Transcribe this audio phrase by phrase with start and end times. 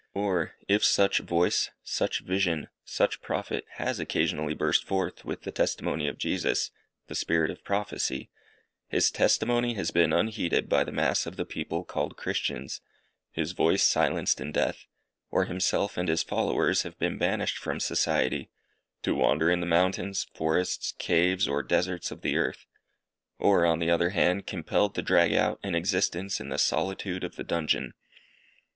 [0.15, 6.07] Or, if such voice, such vision, such Prophet has occasionally burst forth with the testimony
[6.07, 6.71] of Jesus,
[7.05, 8.31] the spirit of prophecy,
[8.87, 12.81] his testimony has been unheeded by the mass of the people called Christians,
[13.29, 14.87] his voice silenced in death,
[15.29, 18.49] or himself and his followers have been banished from society,
[19.03, 22.65] to wander in the mountains, forests, caves, or deserts of the earth;
[23.37, 27.35] or, on the other hand, compelled to drag out an existence in the solitude of
[27.35, 27.93] the dungeon.